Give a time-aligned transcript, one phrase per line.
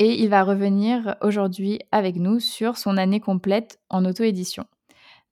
[0.00, 4.66] et il va revenir aujourd'hui avec nous sur son année complète en auto-édition.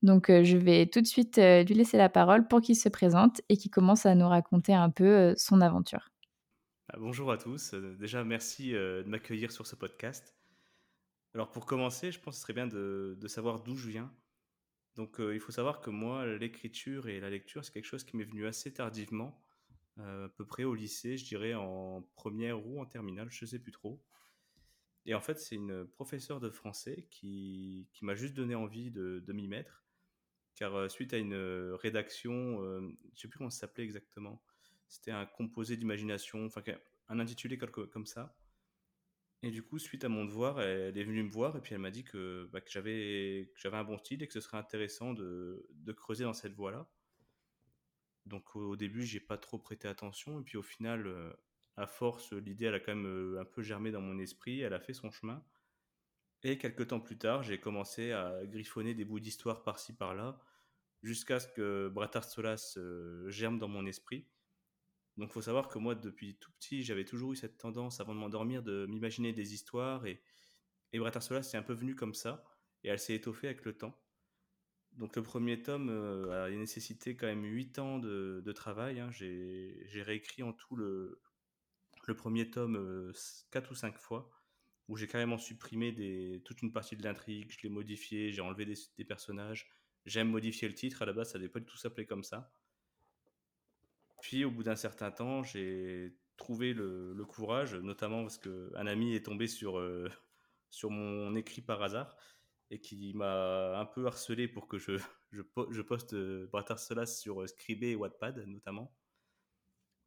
[0.03, 2.91] Donc euh, je vais tout de suite euh, lui laisser la parole pour qu'il se
[2.91, 6.11] présente et qu'il commence à nous raconter un peu euh, son aventure.
[6.91, 7.73] Ah, bonjour à tous.
[7.99, 10.37] Déjà, merci de m'accueillir sur ce podcast.
[11.33, 14.13] Alors pour commencer, je pense que ce serait bien de, savoir d'où je viens.
[14.97, 18.25] Donc il faut savoir que moi, l'écriture et la lecture, c'est quelque chose qui m'est
[18.25, 19.39] venu assez tardivement,
[19.99, 23.59] à peu près au lycée, je dirais en première ou en terminale, je ne sais
[23.59, 24.03] plus trop.
[25.09, 29.25] Et en fait, c'est une professeure de français qui, qui m'a juste donné envie de,
[29.27, 29.83] de m'y mettre.
[30.55, 33.85] Car euh, suite à une euh, rédaction, euh, je ne sais plus comment ça s'appelait
[33.85, 34.43] exactement,
[34.87, 36.63] c'était un composé d'imagination, enfin
[37.09, 38.37] un intitulé comme ça.
[39.43, 41.81] Et du coup, suite à mon devoir, elle est venue me voir et puis elle
[41.81, 45.93] m'a dit que, bah, j'avais un bon style et que ce serait intéressant de, de
[45.93, 46.87] creuser dans cette voie-là.
[48.27, 51.35] Donc au, début, j'ai pas trop prêté attention et puis au final,
[51.79, 54.75] à force, l'idée, elle a quand même euh, un peu germé dans mon esprit, elle
[54.75, 55.45] a fait son chemin.
[56.43, 60.41] Et quelques temps plus tard, j'ai commencé à griffonner des bouts d'histoire par-ci par-là,
[61.03, 64.27] jusqu'à ce que Bratard Solas euh, germe dans mon esprit.
[65.17, 68.21] Donc, faut savoir que moi, depuis tout petit, j'avais toujours eu cette tendance, avant de
[68.21, 70.05] m'endormir, de m'imaginer des histoires.
[70.07, 70.21] Et,
[70.93, 72.45] et Bratard Solas, c'est un peu venu comme ça,
[72.83, 73.97] et elle s'est étoffée avec le temps.
[74.95, 78.99] Donc, le premier tome euh, a nécessité quand même 8 ans de, travail.
[78.99, 79.11] Hein.
[79.13, 81.21] J'ai réécrit en tout le,
[82.09, 83.13] le premier tome
[83.53, 84.31] 4 euh, ou 5 fois,
[84.89, 88.65] où j'ai carrément supprimé des, toute une partie de l'intrigue, je l'ai modifié, j'ai enlevé
[88.65, 89.71] des, personnages.
[90.07, 92.51] J'aime modifier le titre, à la base ça n'avait pas du tout s'appeler comme ça.
[94.23, 99.25] Puis au bout d'un certain temps, j'ai trouvé le, courage, notamment parce qu'un ami est
[99.25, 100.09] tombé sur, euh,
[100.71, 102.17] sur mon écrit par hasard
[102.71, 104.93] et qui m'a un peu harcelé pour que je,
[105.33, 106.49] je, poste euh,
[107.07, 108.95] sur Scribé et Wattpad notamment.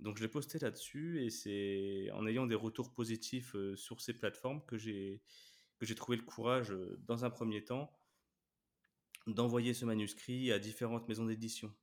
[0.01, 4.13] Donc je l'ai posté là-dessus et c'est en ayant des retours positifs euh, sur ces
[4.13, 5.21] plateformes que j'ai
[5.77, 7.91] que j'ai trouvé le courage euh, dans un premier temps
[9.27, 11.73] d'envoyer ce manuscrit à différentes maisons d'édition.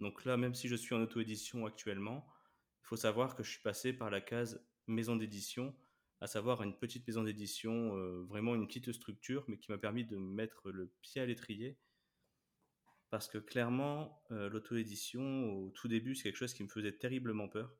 [0.00, 2.26] Donc là, même si je suis en auto-édition actuellement,
[2.82, 5.74] il faut savoir que je suis passé par la case maison d'édition,
[6.20, 10.04] à savoir une petite maison d'édition, euh, vraiment une petite structure, mais qui m'a permis
[10.04, 11.78] de mettre le pied à l'étrier
[13.10, 17.48] parce que clairement, euh, l'auto-édition, au tout début, c'est quelque chose qui me faisait terriblement
[17.48, 17.74] peur.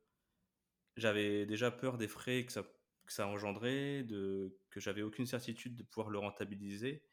[0.97, 6.09] J'avais déjà peur des frais que ça, engendrait, de, que j'avais aucune certitude de pouvoir
[6.09, 7.03] le rentabiliser,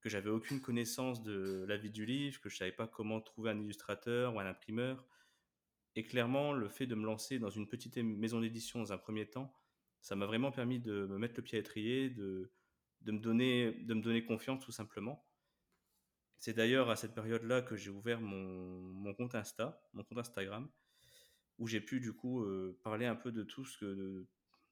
[0.00, 3.50] que j'avais aucune connaissance de la vie du livre, que je savais pas comment trouver
[3.50, 5.04] un illustrateur ou un imprimeur.
[5.96, 9.26] Et clairement, le fait de me lancer dans une petite maison d'édition dans un premier
[9.28, 9.52] temps,
[10.00, 12.52] ça m'a vraiment permis de me mettre le pied à l'étrier, de,
[13.00, 15.27] de, me donner, de me donner confiance tout simplement.
[16.38, 20.68] C'est d'ailleurs à cette période-là que j'ai ouvert mon, compte Insta, mon compte Instagram,
[21.58, 24.26] où j'ai pu du coup euh, parler un peu de tout ce que,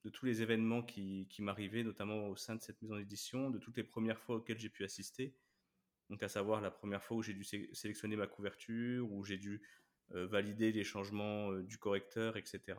[0.04, 3.76] de, tous les événements qui, m'arrivaient, notamment au sein de cette maison d'édition, de toutes
[3.76, 5.34] les premières fois auxquelles j'ai pu assister.
[6.08, 9.60] Donc à savoir la première fois où j'ai dû sélectionner ma couverture, où j'ai dû
[10.12, 12.78] euh, valider les changements euh, du correcteur, etc.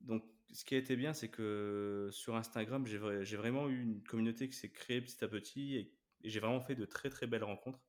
[0.00, 4.48] Donc ce qui a été bien, c'est que sur Instagram, j'ai vraiment eu une communauté
[4.48, 5.92] qui s'est créée petit à petit et
[6.24, 7.80] j'ai vraiment fait de très très belles rencontres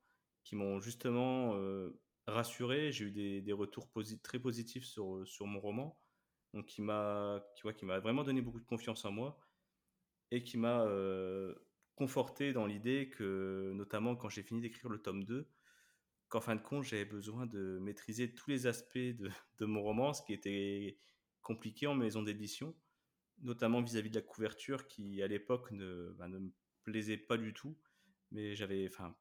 [0.44, 2.92] qui m'ont justement euh, rassuré.
[2.92, 3.90] J'ai eu des, des retours
[4.24, 6.00] très positifs sur, sur mon roman,
[6.54, 7.44] donc qui m'a
[7.76, 9.40] qui m'a vraiment donné beaucoup de confiance en moi
[10.32, 11.54] et qui m'a euh,
[11.96, 15.48] conforté dans l'idée que, notamment quand j'ai fini d'écrire le tome 2,
[16.30, 20.14] qu'en fin de compte, j'avais besoin de maîtriser tous les aspects de, de, mon roman,
[20.14, 20.98] ce qui était
[21.42, 22.74] compliqué en maison d'édition,
[23.40, 26.52] notamment vis-à-vis de la couverture qui, à l'époque, ne, bah, ne me
[26.84, 27.78] plaisait pas du tout
[28.32, 29.16] mais j'avais, enfin,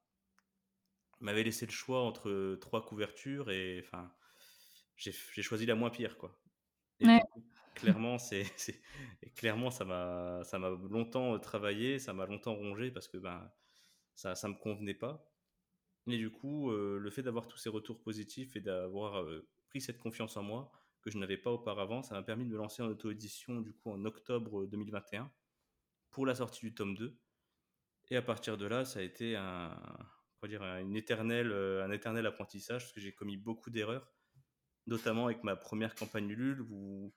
[1.21, 4.13] m'avait laissé le choix entre trois couvertures et enfin,
[4.97, 6.41] j'ai choisi la moins pire, quoi.
[7.01, 7.07] Et
[7.75, 8.45] clairement, c'est,
[9.37, 13.51] clairement, ça m'a, ça m'a longtemps travaillé, ça m'a longtemps rongé parce que ben,
[14.15, 15.27] ça, ça me convenait pas.
[16.07, 19.81] Et du coup, euh, le fait d'avoir tous ces retours positifs et d'avoir euh, pris
[19.81, 20.73] cette confiance en moi
[21.03, 23.91] que je n'avais pas auparavant, ça m'a permis de me lancer en auto-édition du coup
[23.91, 25.31] en octobre 2021
[26.11, 27.17] pour la sortie du tome 2.
[28.11, 29.73] Et à partir de là, ça a été un,
[30.95, 34.13] éternelle, euh, un éternel apprentissage parce que j'ai commis beaucoup d'erreurs,
[34.87, 37.15] notamment avec ma première campagne Ulule où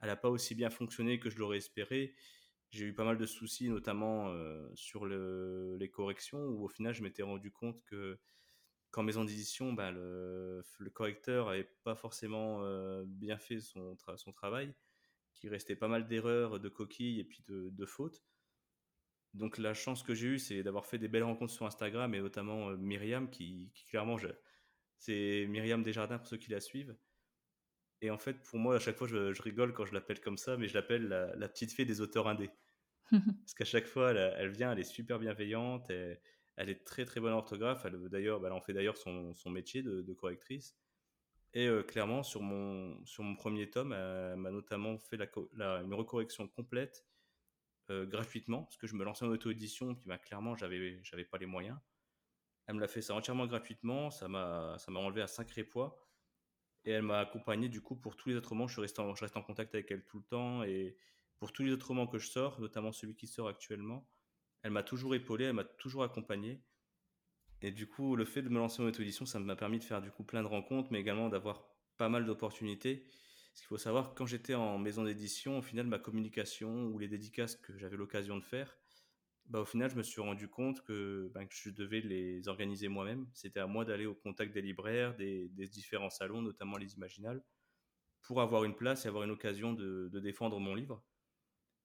[0.00, 2.14] elle n'a pas aussi bien fonctionné que je l'aurais espéré.
[2.70, 4.32] j'ai eu pas mal de soucis, notamment
[4.74, 8.18] sur le, les corrections, où au final, je m'étais rendu compte que
[8.92, 10.64] qu'en maison d'édition, bah, le,
[10.94, 12.62] correcteur n'avait pas forcément
[13.04, 14.74] bien fait son, son travail,
[15.34, 18.22] qu'il restait pas mal d'erreurs, de coquilles et puis de fautes.
[19.34, 22.20] Donc la chance que j'ai eue, c'est d'avoir fait des belles rencontres sur Instagram et
[22.20, 24.16] notamment Myriam, qui, qui clairement,
[24.98, 26.96] c'est Myriam Desjardins pour ceux qui la suivent.
[28.02, 30.56] Et en fait, pour moi, à chaque fois, je, rigole quand je l'appelle comme ça,
[30.56, 32.50] mais je l'appelle la, petite fée des auteurs indés.
[33.10, 36.18] Parce qu'à chaque fois, elle, vient, elle est super bienveillante, elle,
[36.56, 37.84] est très très bonne orthographe.
[37.84, 40.76] Elle, d'ailleurs, bah, elle en fait d'ailleurs son, son, métier de, correctrice.
[41.52, 45.94] Et euh, clairement, sur mon, sur mon premier tome, elle, m'a notamment fait la, une
[45.94, 47.04] recorrection complète
[47.90, 51.38] euh, gratuitement, parce que je me lançais en auto-édition, puis bah, clairement, j'avais, j'avais pas
[51.38, 51.78] les moyens.
[52.66, 56.06] Elle me l'a fait ça entièrement gratuitement, ça m'a, ça m'a enlevé un sacré poids.
[56.84, 58.68] Et elle m'a accompagné du coup pour tous les autres romans.
[58.68, 60.62] Je, reste en, je reste en contact avec elle tout le temps.
[60.62, 60.96] Et
[61.38, 64.08] pour tous les autres romans que je sors, notamment celui qui sort actuellement,
[64.62, 66.62] elle m'a toujours épaulé, elle m'a toujours accompagné.
[67.62, 70.00] Et du coup, le fait de me lancer en auto-édition, ça m'a permis de faire
[70.00, 71.64] du coup plein de rencontres, mais également d'avoir
[71.96, 73.06] pas mal d'opportunités.
[73.60, 77.56] Qu'il faut savoir, quand j'étais en maison d'édition, au final, ma communication ou les dédicaces
[77.56, 78.74] que j'avais l'occasion de faire,
[79.50, 82.88] bah, au final, je me suis rendu compte que, ben, que je devais les organiser
[82.88, 83.28] moi-même.
[83.34, 87.44] C'était à moi d'aller au contact des libraires, des, différents salons, notamment les Imaginales,
[88.22, 91.04] pour avoir une place et avoir une occasion de, défendre mon livre.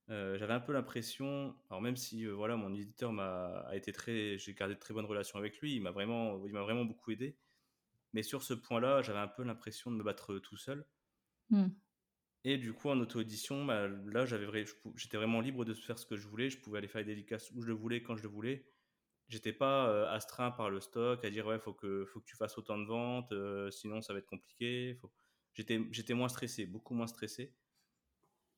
[0.10, 4.38] Euh, j'avais un peu l'impression, alors même si euh, voilà, mon éditeur m'a été très,
[4.38, 7.12] j'ai gardé de très bonnes relations avec lui, il m'a vraiment, il m'a vraiment beaucoup
[7.12, 7.36] aidé.
[8.14, 10.86] Mais sur ce point-là, j'avais un peu l'impression de me battre tout seul.
[11.50, 11.68] Mmh.
[12.44, 14.66] Et du coup, en auto-édition, bah, là, j'avais,
[14.96, 16.50] j'étais vraiment libre de faire ce que je voulais.
[16.50, 18.68] Je pouvais aller faire des dédicaces où je le voulais, quand je le voulais.
[19.30, 22.36] J'étais pas euh, astreint par le stock à dire ouais, faut que, faut que tu
[22.36, 25.00] fasses autant de ventes, euh, sinon ça va être compliqué.
[25.54, 27.56] J'étais, j'étais moins stressé, beaucoup moins stressé.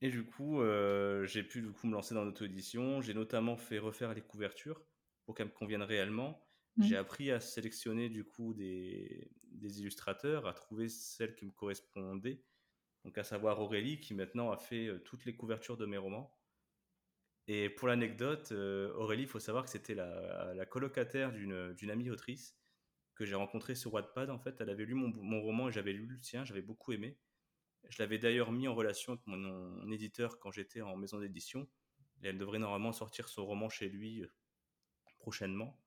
[0.02, 3.02] Et du coup, euh, j'ai pu du coup me lancer dans l'auto-édition.
[3.02, 4.84] J'ai notamment fait refaire les couvertures
[5.26, 6.46] pour qu'elles me conviennent réellement.
[6.76, 6.84] Mmh.
[6.84, 12.44] J'ai appris à sélectionner du coup des, des illustrateurs, à trouver celles qui me correspondaient
[13.08, 16.38] donc à savoir Aurélie qui maintenant a fait euh, toutes les couvertures de mes romans.
[17.48, 22.58] Et pour l'anecdote, euh, Aurélie, il faut savoir que c'était la, colocataire d'une amie autrice
[23.16, 24.30] que j'ai rencontrée sur Wattpad.
[24.30, 27.18] En fait, elle avait lu mon, roman et j'avais lu le sien, j'avais beaucoup aimé.
[27.88, 31.66] Je l'avais d'ailleurs mis en relation avec mon, éditeur quand j'étais en maison d'édition.
[32.24, 34.28] Et elle devrait normalement sortir son roman chez lui euh,
[35.18, 35.82] prochainement.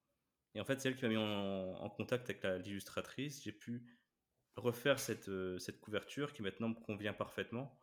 [0.54, 3.42] Et en fait, c'est elle qui m'a mis en, en contact avec l'illustratrice.
[3.44, 3.99] J'ai pu
[4.60, 7.78] refaire cette, euh, cette couverture qui maintenant me convient parfaitement.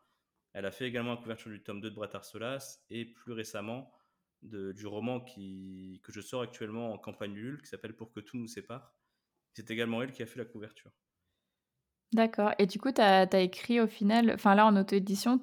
[0.54, 3.92] Elle a fait également la couverture du tome 2 de Bret Solas et plus récemment
[4.42, 8.20] de, du roman qui, que je sors actuellement en campagne Ulule qui s'appelle Pour que
[8.20, 8.94] tout nous sépare.
[9.54, 10.92] C'est également elle qui a fait la couverture.
[12.14, 12.52] D'accord.
[12.58, 15.42] Et du coup, tu as, écrit au final, enfin là en auto-édition,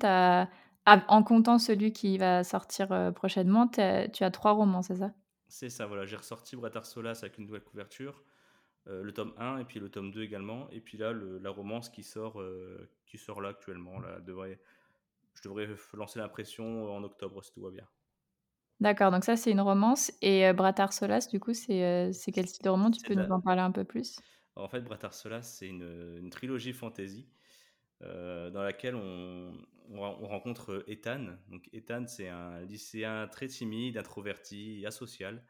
[0.86, 5.12] en comptant celui qui va sortir euh, prochainement, tu as trois romans, c'est ça?
[5.48, 6.06] C'est ça, voilà.
[6.06, 8.22] J'ai ressorti Bret Solas avec une nouvelle couverture.
[8.88, 10.68] Euh, le tome 1 et puis le tome 2 également.
[10.70, 13.98] Et puis là, la romance qui sort, euh, qui sort là actuellement.
[14.00, 14.60] Là, devrait,
[15.34, 17.86] je devrais lancer l'impression en octobre si tout va bien.
[18.80, 20.12] D'accord, donc ça c'est une romance.
[20.20, 22.90] Et euh, Bratar Solas, du coup, c'est quel style de roman?
[22.90, 24.18] Tu peux nous en parler un peu plus?
[24.56, 27.26] En fait, Bratar Solas, c'est une, une, trilogie fantasy
[28.00, 29.54] dans laquelle on,
[29.90, 31.36] on, rencontre Ethan.
[31.48, 35.42] Donc Ethan, c'est un lycéen très timide, introverti, asocial,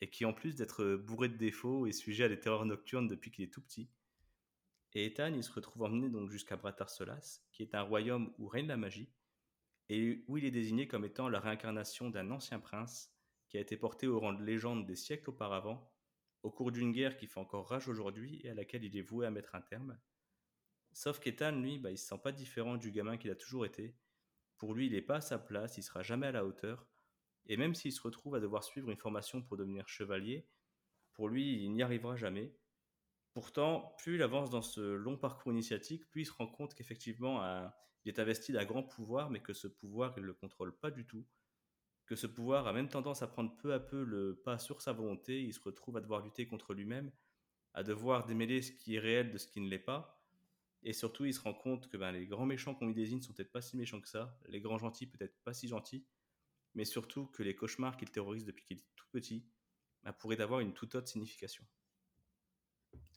[0.00, 3.08] et qui en plus d'être euh, bourré de défauts est sujet à des terreurs nocturnes
[3.08, 3.88] depuis qu'il est tout petit.
[4.94, 8.68] Et Ethan, il se retrouve emmené donc jusqu'à Bratar-Solas, qui est un royaume où règne
[8.68, 9.10] la magie,
[9.88, 13.12] et où il est désigné comme étant la réincarnation d'un ancien prince
[13.48, 15.92] qui a été porté au rang de légende des siècles auparavant,
[16.42, 19.26] au cours d'une guerre qui fait encore rage aujourd'hui et à laquelle il est voué
[19.26, 19.98] à mettre un terme.
[20.92, 23.94] Sauf qu'Ethan, lui, bah, il se sent pas différent du gamin qu'il a toujours été.
[24.56, 26.86] Pour lui, il n'est pas à sa place, il sera jamais à la hauteur,
[27.46, 30.46] et même s'il se retrouve à devoir suivre une formation pour devenir chevalier,
[31.14, 32.52] pour lui, il n'y arrivera jamais.
[33.32, 37.42] Pourtant, plus il avance dans ce long parcours initiatique, plus il se rend compte qu'effectivement,
[38.04, 40.90] il est investi d'un grand pouvoir, mais que ce pouvoir, il ne le contrôle pas
[40.90, 41.26] du tout.
[42.06, 44.92] Que ce pouvoir a même tendance à prendre peu à peu le pas sur sa
[44.92, 45.42] volonté.
[45.42, 47.10] Il se retrouve à devoir lutter contre lui-même,
[47.74, 50.22] à devoir démêler ce qui est réel de ce qui ne l'est pas.
[50.82, 53.32] Et surtout, il se rend compte que ben, les grands méchants qu'on lui désigne sont
[53.32, 56.06] peut-être pas si méchants que ça, les grands gentils peut-être pas si gentils,
[56.76, 59.44] mais surtout que les cauchemars qu'il terrorise depuis qu'il est tout petit
[60.04, 61.64] bah, pourraient avoir une toute autre signification.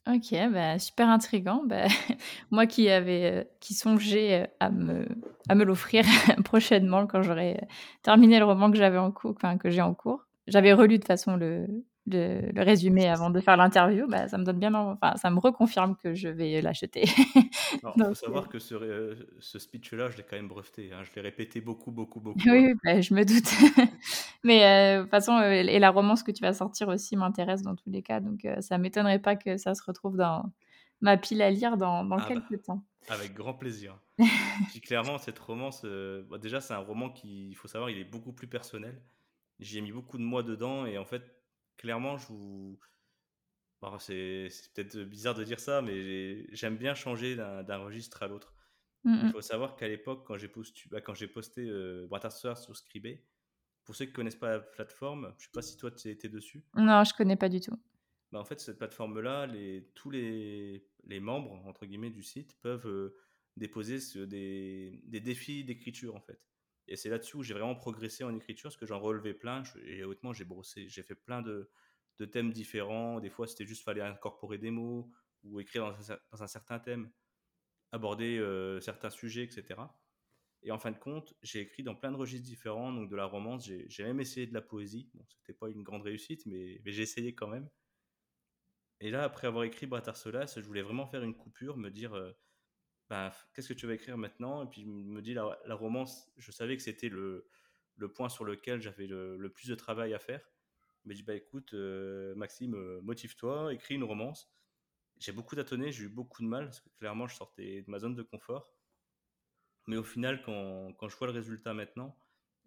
[0.08, 1.62] Ok, bah, super intrigant.
[1.66, 1.86] Bah,
[2.50, 5.06] moi qui avais, euh, qui songeais euh, à me,
[5.48, 6.04] à me l'offrir
[6.44, 7.60] prochainement quand j'aurai
[8.02, 10.26] terminé le roman que j'avais en cours, que j'ai en cours.
[10.46, 11.66] J'avais relu de façon le,
[12.06, 15.96] le, résumé avant de faire l'interview, bah, ça me donne bien, enfin, ça me reconfirme
[15.96, 17.02] que je vais l'acheter.
[17.82, 20.90] Il faut savoir que ce, ce speech-là, je l'ai quand même breveté.
[20.92, 21.02] Hein.
[21.04, 22.40] Je l'ai répété beaucoup, beaucoup, beaucoup.
[22.46, 23.90] Oui, bah, je me doute.
[24.44, 27.90] Mais de toute façon, et la romance que tu vas sortir aussi m'intéresse dans tous
[27.90, 28.20] les cas.
[28.20, 30.50] Donc, ça m'étonnerait pas que ça se retrouve dans
[31.00, 32.82] ma pile à lire dans, dans ah bah, quelques temps.
[33.08, 33.98] Avec grand plaisir.
[34.82, 38.32] clairement, cette romance, bah, déjà, c'est un roman qui, il faut savoir, il est beaucoup
[38.32, 39.00] plus personnel.
[39.58, 41.39] J'y ai mis beaucoup de moi dedans et en fait,
[41.80, 42.78] clairement, je vous.
[43.98, 48.54] c'est peut-être bizarre de dire ça, mais j'aime bien changer d'un registre à l'autre.
[49.04, 51.00] Mmh Il faut savoir qu'à l'époque, quand j'ai posté, bah,
[51.32, 52.06] posté euh,
[52.54, 53.26] sur Scribé,
[53.84, 56.10] pour ceux qui ne connaissent pas la plateforme, je ne sais pas si toi tu
[56.10, 56.62] étais dessus.
[56.76, 57.76] Non, je ne connais pas du tout.
[58.30, 62.86] Bah, en fait, cette plateforme-là, les, tous les, les, membres entre guillemets du site peuvent
[62.86, 63.16] euh,
[63.56, 66.40] déposer des, des, défis d'écriture en fait.
[66.90, 69.62] Et c'est là-dessus où j'ai vraiment progressé en écriture, parce que j'en relevais plein.
[69.84, 71.70] et honnêtement, j'ai brossé, j'ai fait plein de,
[72.32, 73.20] thèmes différents.
[73.20, 75.10] Des fois, c'était juste fallait incorporer des mots
[75.42, 75.96] ou écrire
[76.30, 77.10] dans un, certain thème,
[77.92, 79.80] aborder euh, certains sujets, etc.
[80.62, 83.24] Et en fin de compte, j'ai écrit dans plein de registres différents, donc de la
[83.24, 83.70] romance.
[83.86, 85.08] J'ai même essayé de la poésie.
[85.14, 87.70] Bon, c'était pas une grande réussite, mais, mais j'ai essayé quand même.
[89.00, 92.14] Et là, après avoir écrit Bratarsolas, je voulais vraiment faire une coupure, me dire.
[92.14, 92.32] Euh,
[93.10, 94.64] bah, qu'est-ce que tu vas écrire maintenant?
[94.64, 97.48] Et puis me dit la, romance, je savais que c'était le,
[97.96, 100.48] le, point sur lequel j'avais le, plus de travail à faire.
[101.04, 104.54] Mais je dis bah écoute, euh, Maxime, euh, motive-toi, écris une romance.
[105.18, 107.98] J'ai beaucoup tâtonné, j'ai eu beaucoup de mal parce que clairement je sortais de ma
[107.98, 108.72] zone de confort.
[109.88, 112.16] Mais au final, quand, quand je vois le résultat maintenant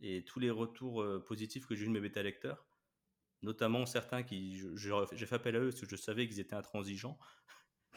[0.02, 2.68] et tous les retours euh, positifs que j'ai eu de mes bêta lecteurs,
[3.44, 7.18] notamment certains qui, j'ai fait appel à eux parce que je savais qu'ils étaient intransigeants.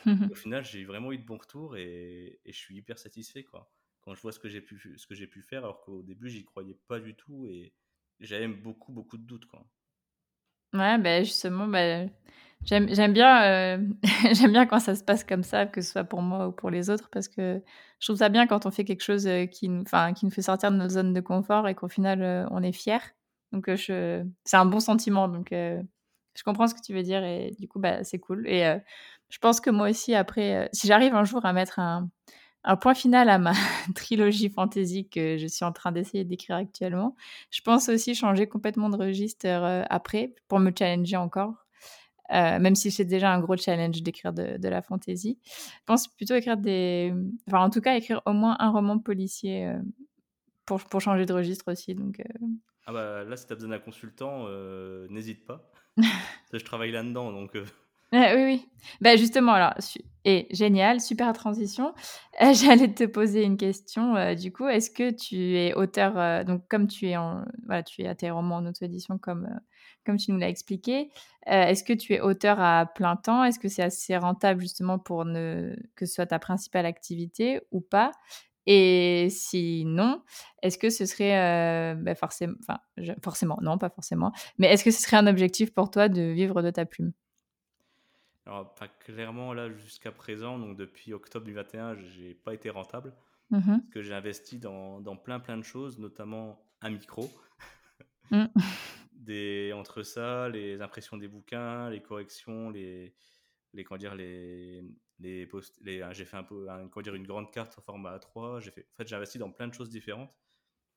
[0.31, 3.73] Au final, j'ai vraiment eu de bons retours et, je suis hyper satisfait quoi.
[4.01, 6.29] Quand je vois ce que j'ai pu, ce que j'ai pu faire, alors qu'au début,
[6.29, 7.75] j'y croyais pas du tout et
[8.21, 9.67] j'avais beaucoup, beaucoup de doutes quoi.
[10.73, 12.11] Ouais, ben justement, ben
[12.65, 13.79] j'aime, j'aime bien, euh,
[14.33, 16.71] j'aime bien quand ça se passe comme ça, que ce soit pour moi ou pour
[16.71, 17.63] les autres, parce que
[18.01, 20.43] je trouve ça bien quand on fait quelque chose euh, qui, nous, qui nous fait
[20.43, 23.01] sortir de notre zone de confort et qu'au final, euh, on est fier.
[23.53, 25.29] Donc, je, c'est un bon sentiment.
[25.29, 28.47] Donc, je comprends ce que tu veux dire et du coup, bah, c'est cool.
[28.49, 28.79] Et
[29.29, 32.09] je pense que moi aussi, après, euh, si j'arrive un jour à mettre un,
[32.81, 33.53] point final à ma
[33.95, 37.17] trilogie fantasy que je suis en train d'essayer d'écrire actuellement,
[37.51, 41.67] je pense aussi changer complètement de registre euh, après pour me challenger encore.
[42.33, 45.39] Euh, même si c'est déjà un gros challenge d'écrire de, la fantasy.
[45.45, 47.15] Je pense plutôt écrire des...
[47.47, 49.73] Enfin, en tout cas, écrire au moins un roman policier
[50.65, 51.95] pour, pour changer de registre aussi.
[51.95, 52.21] Donc,
[52.85, 54.49] Ah bah là, si tu as besoin d'un consultant,
[55.09, 55.71] n'hésite pas.
[56.53, 57.57] je travaille là-dedans, donc
[58.35, 58.69] oui, oui.
[59.01, 59.75] Bah, justement, alors,
[60.25, 61.95] et génial, super transition.
[62.43, 64.15] Euh, j'allais te poser une question.
[64.15, 67.83] Euh, du coup, est-ce que tu es auteur, euh, donc comme tu es en, voilà,
[67.83, 69.49] tu es à tes romans en auto-édition, comme,
[70.05, 71.09] comme tu nous l'as expliqué,
[71.47, 73.43] est-ce que tu es auteur à plein temps?
[73.43, 77.81] Est-ce que c'est assez rentable justement pour ne, que ce soit ta principale activité ou
[77.81, 78.11] pas?
[78.67, 80.21] Et sinon,
[80.63, 82.57] est-ce que ce serait bah, forcément,
[83.25, 86.61] forcément, non, pas forcément, mais est-ce que ce serait un objectif pour toi de vivre
[86.61, 87.13] de ta plume?
[88.47, 93.13] Alors, pas clairement, là, jusqu'à présent, donc depuis octobre 2021, j'ai pas été rentable.
[93.51, 97.31] Mmh parce que j'ai investi dans, dans, plein, plein de choses, notamment un micro.
[98.31, 98.47] Mmh.
[99.13, 103.15] Des, entre ça, les impressions des bouquins, les corrections, les,
[103.73, 104.83] les comment dire, les,
[105.19, 105.49] les,
[105.81, 108.61] les j'ai fait un peu, comment dire, une grande carte au format A3.
[108.61, 110.33] J'ai fait, en fait, j'ai investi dans plein de choses différentes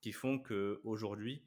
[0.02, 1.44] qui font que aujourd'hui,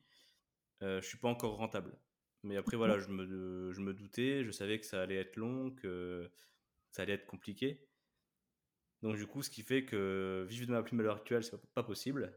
[0.83, 1.97] euh, je suis pas encore rentable.
[2.45, 5.71] Mais après, voilà, je me, je me doutais, je savais que ça allait être long,
[5.71, 6.31] que
[6.91, 7.87] ça allait être compliqué.
[9.03, 11.61] Donc, du coup, ce qui fait que vivre de ma plume à l'heure actuelle, c'est
[11.75, 12.33] pas possible.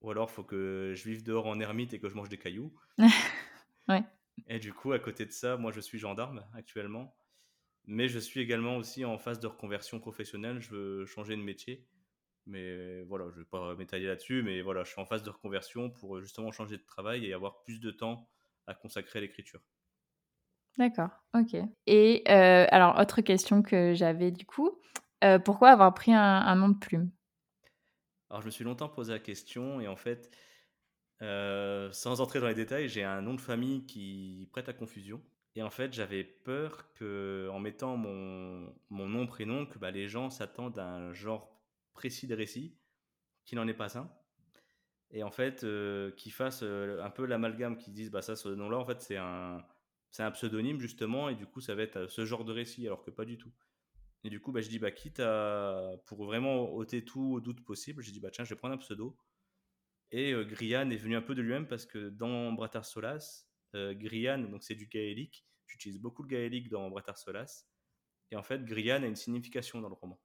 [0.00, 2.38] Ou alors, il faut que je vive dehors en ermite et que je mange des
[2.38, 2.72] cailloux.
[3.88, 4.02] ouais.
[4.46, 7.14] Et du coup, à côté de ça, moi, je suis gendarme actuellement.
[7.86, 10.60] Mais je suis également aussi en phase de reconversion professionnelle.
[10.60, 11.86] Je veux changer de métier.
[12.46, 14.42] Mais voilà, je ne vais pas m'étaler là-dessus.
[14.42, 17.62] Mais voilà, je suis en phase de reconversion pour justement changer de travail et avoir
[17.62, 18.30] plus de temps
[18.68, 19.60] à consacrer à l'écriture.
[20.76, 21.56] D'accord, ok.
[21.86, 24.80] Et euh, alors, autre question que j'avais du coup,
[25.24, 27.10] euh, pourquoi avoir pris un, nom de plume?
[28.30, 30.30] Alors, je me suis longtemps posé la question et en fait,
[31.22, 35.20] euh, sans entrer dans les détails, j'ai un nom de famille qui prête à confusion.
[35.56, 40.08] Et en fait, j'avais peur que, en mettant mon, mon nom, prénom, que bah, les
[40.08, 41.60] gens s'attendent à un genre
[41.94, 42.78] précis de récit
[43.44, 44.08] qui n'en est pas un
[45.10, 48.48] et en fait euh, qui fassent euh, un peu l'amalgame, qui disent bah ça ce
[48.48, 49.64] nom-là en fait c'est un
[50.10, 52.86] c'est un pseudonyme justement et du coup ça va être euh, ce genre de récit
[52.86, 53.52] alors que pas du tout.
[54.24, 58.02] Et du coup bah je dis bah quitte à pour vraiment ôter tout doute possible,
[58.02, 59.16] j'ai dit bah tiens je vais prendre un pseudo.
[60.10, 64.62] Et Grian est venu un peu de lui-même parce que dans Bratar Solas, Grian, donc
[64.62, 65.46] c'est du gaélique.
[65.66, 67.66] J'utilise beaucoup le gaélique dans Bret Solas.
[68.30, 70.18] Et en fait, Grian a une signification dans le roman.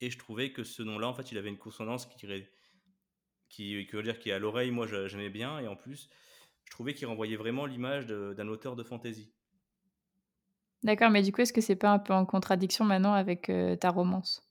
[0.00, 2.26] Et je trouvais que ce nom-là, en fait, il avait une consonance qui,
[3.54, 5.60] qui, qui veut dire qui à l'oreille, moi j'aimais bien.
[5.60, 6.08] Et en plus,
[6.64, 9.32] je trouvais qu'il renvoyait vraiment l'image d'un auteur de fantasy.
[10.82, 13.74] D'accord, mais du coup, est-ce que c'est pas un peu en contradiction maintenant avec euh,
[13.76, 14.46] ta romance?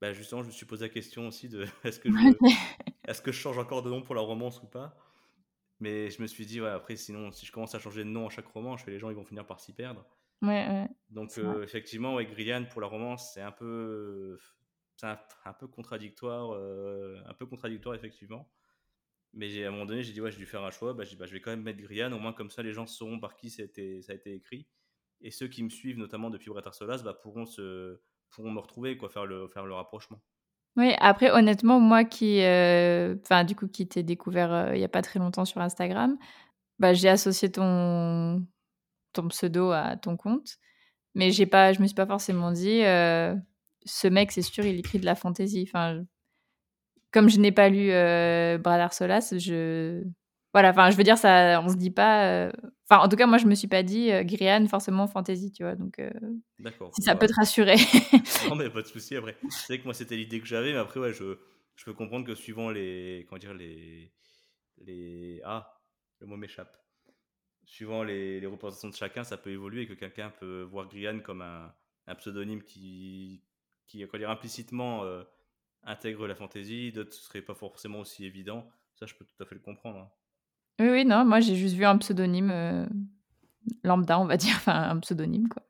[0.00, 2.14] Bah Justement, je me suis posé la question aussi de est-ce que, je,
[3.08, 4.96] est que je change encore de nom pour la romance ou pas?
[5.80, 8.28] Mais je me suis dit, ouais, après, sinon, si je commence à changer de nom
[8.28, 10.06] à chaque roman, je fais les gens, ils vont finir par s'y perdre.
[10.40, 10.88] Ouais, ouais.
[11.10, 14.38] Donc, euh, effectivement, ouais, Grillian pour la romance, c'est un peu,
[15.02, 18.48] un, un, peu contradictoire, euh, un peu contradictoire, effectivement.
[19.34, 20.92] Mais à un moment donné, j'ai dit, ouais, j'ai dû faire un choix.
[20.92, 23.18] Bah, bah, je vais quand même mettre Grillian, au moins comme ça, les gens sauront
[23.18, 24.66] par qui ça a été, écrit.
[25.22, 28.96] Et ceux qui me suivent, notamment depuis Bret Solas, bah, pourront, se, pourront me retrouver,
[28.96, 30.20] quoi, faire le, faire le rapprochement.
[30.76, 34.84] Oui, après, honnêtement, moi qui, euh, enfin, du coup, qui t'ai découvert euh, il n'y
[34.84, 36.16] a pas très longtemps sur Instagram,
[36.78, 38.46] bah, j'ai associé ton,
[39.12, 40.56] ton pseudo à ton compte,
[41.14, 42.82] mais j'ai pas, je me suis pas forcément dit,
[43.84, 45.64] ce mec, c'est sûr, il écrit de la fantaisie.
[45.66, 46.04] Enfin,
[47.12, 48.58] comme je n'ai pas lu euh,
[48.90, 50.02] Solas, je,
[50.52, 52.50] voilà, enfin, je veux dire, ça, on se dit pas.
[52.92, 55.62] Enfin, en tout cas, moi, je me suis pas dit euh, Grian forcément fantasy, tu
[55.62, 55.76] vois.
[55.76, 56.10] Donc, euh,
[56.58, 56.90] D'accord.
[56.94, 57.76] Si ça peut te rassurer.
[58.50, 59.16] non, mais pas de souci.
[59.16, 61.38] Après, c'est que moi, c'était l'idée que j'avais, mais après, ouais, je,
[61.74, 64.12] je peux comprendre que suivant les, comment dire, les,
[64.76, 65.80] les, ah,
[66.20, 66.76] le mot m'échappe.
[67.64, 71.40] Suivant les, les, représentations de chacun, ça peut évoluer, que quelqu'un peut voir Grian comme
[71.40, 71.72] un,
[72.06, 73.42] un pseudonyme qui,
[73.86, 75.22] qui, quoi dire, implicitement euh,
[75.84, 76.92] intègre la fantaisie.
[76.92, 78.68] D'autres, ce serait pas forcément aussi évident.
[78.94, 79.98] Ça, je peux tout à fait le comprendre.
[79.98, 80.10] Hein.
[80.80, 82.86] Oui, oui, non, moi j'ai juste vu un pseudonyme euh,
[83.84, 85.62] lambda, on va dire, enfin un pseudonyme quoi.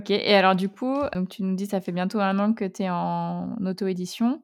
[0.00, 2.64] Ok, et alors du coup, donc, tu nous dis ça fait bientôt un an que
[2.64, 4.42] tu es en auto-édition.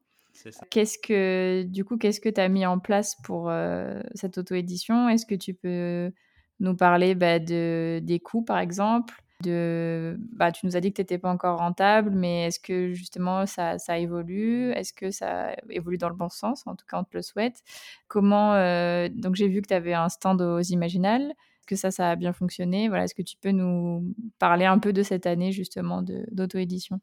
[0.70, 5.08] Qu'est-ce que, du coup, qu'est-ce que tu as mis en place pour euh, cette auto-édition?
[5.08, 6.12] Est-ce que tu peux
[6.58, 9.14] nous parler bah, de, des coûts par exemple?
[9.42, 12.92] De, bah, tu nous as dit que tu n'étais pas encore rentable, mais est-ce que
[12.92, 14.70] justement ça, ça évolue?
[14.72, 16.66] Est-ce que ça évolue dans le bon sens?
[16.66, 17.62] En tout cas, on te le souhaite.
[18.08, 21.30] Comment euh, Donc, j'ai vu que tu avais un stand aux Imaginales.
[21.30, 24.78] Est-ce que ça, ça a bien fonctionné Voilà, Est-ce que tu peux nous parler un
[24.78, 27.00] peu de cette année justement d'auto-édition,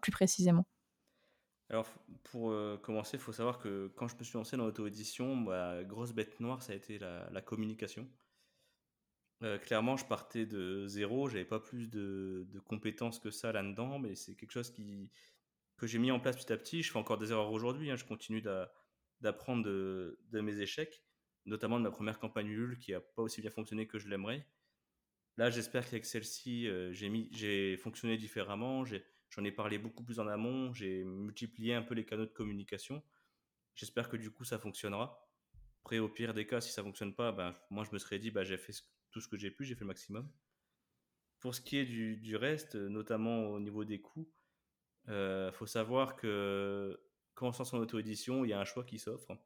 [0.00, 0.66] plus précisément
[1.70, 1.88] alors,
[2.24, 5.82] pour euh, commencer, il faut savoir que quand je me suis lancé dans l'auto-édition, ma
[5.82, 8.06] grosse bête noire, ça a été la communication.
[9.42, 14.14] Euh, clairement, je partais de zéro, j'avais pas plus de, compétences que ça là-dedans, mais
[14.14, 15.10] c'est quelque chose qui,
[15.76, 16.82] que j'ai mis en place petit à petit.
[16.82, 18.42] Je fais encore des erreurs aujourd'hui, hein, je continue
[19.20, 21.02] d'apprendre de, mes échecs,
[21.46, 24.46] notamment de ma première campagne Ulule qui a pas aussi bien fonctionné que je l'aimerais.
[25.36, 30.72] Là, j'espère qu'avec celle-ci, euh, j'ai fonctionné différemment, j'en ai, parlé beaucoup plus en amont,
[30.72, 33.02] j'ai multiplié un peu les canaux de communication.
[33.74, 35.28] J'espère que du coup, ça fonctionnera.
[35.82, 38.30] Après, au pire des cas, si ça fonctionne pas, ben, moi, je me serais dit,
[38.30, 38.82] bah, j'ai fait ce
[39.14, 40.28] tout ce que j'ai pu, j'ai fait le maximum.
[41.38, 44.28] Pour ce qui est du, reste, notamment au niveau des coûts,
[45.08, 47.00] euh, faut savoir que
[47.34, 49.38] quand on se lance en auto-édition, il y a un choix qui s'offre.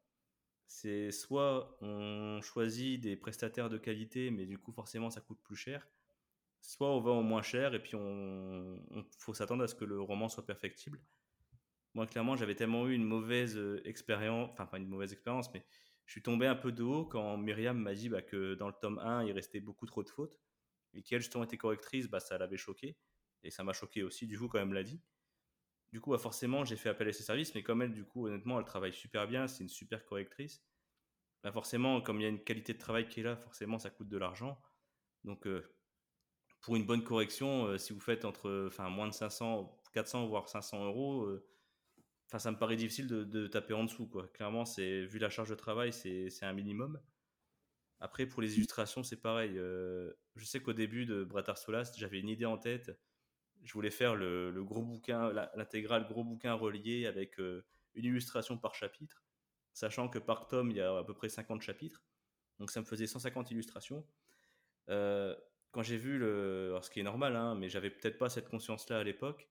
[0.67, 5.57] C'est soit on choisit des prestataires de qualité, mais du coup forcément ça coûte plus
[5.57, 5.87] cher,
[6.63, 8.79] soit on va au moins cher et puis on,
[9.19, 11.01] faut s'attendre à ce que le roman soit perfectible.
[11.95, 15.65] Moi clairement j'avais tellement eu une mauvaise euh, expérience, enfin pas une mauvaise expérience, mais
[16.09, 18.75] je suis tombé un peu de haut quand Myriam m'a dit bah, que dans le
[18.81, 20.40] tome 1, il restait beaucoup trop de fautes
[20.94, 22.97] et qu'elle, justement, était correctrice, bah, ça l'avait choqué.
[23.42, 25.03] Et ça m'a choqué aussi, du coup, quand elle me l'a dit.
[25.92, 28.27] Du coup, bah, forcément, j'ai fait appel à ses services, mais comme elle, du coup,
[28.27, 30.62] honnêtement, elle travaille super bien, c'est une super correctrice.
[31.42, 33.90] Bah, forcément, comme il y a une qualité de travail qui est là, forcément, ça
[33.90, 34.59] coûte de l'argent.
[35.25, 35.62] Donc, euh,
[36.62, 40.87] pour une bonne correction, euh, si vous faites entre moins de 500, 400, voire 500
[40.87, 41.47] euros, euh,
[42.29, 44.29] Enfin, ça me paraît difficile de, taper en dessous, quoi.
[44.29, 47.01] Clairement, c'est vu la charge de travail, c'est un minimum.
[48.01, 49.59] Après, pour les illustrations, c'est pareil.
[49.59, 52.97] Euh, je sais qu'au début de Bret Solas, j'avais une idée en tête.
[53.62, 57.64] Je voulais faire le, gros bouquin, l'intégrale gros bouquin relié avec euh,
[57.95, 59.25] une illustration par chapitre,
[59.73, 62.05] sachant que par tome, il y a à peu près 50 chapitres.
[62.59, 64.07] Donc ça me faisait 150 illustrations.
[64.91, 65.35] Euh,
[65.71, 66.69] quand j'ai vu le.
[66.71, 69.49] Alors, ce qui est normal, hein, mais j'avais peut-être pas cette conscience-là à l'époque.